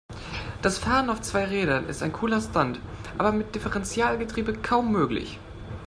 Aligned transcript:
Das 0.63 0.79
Fahren 0.79 1.11
auf 1.11 1.21
zwei 1.21 1.45
Rädern 1.45 1.85
ist 1.87 2.01
ein 2.01 2.11
cooler 2.11 2.41
Stunt, 2.41 2.79
aber 3.19 3.31
mit 3.31 3.53
Differentialgetriebe 3.53 4.53
kaum 4.55 4.91
möglich. 4.91 5.37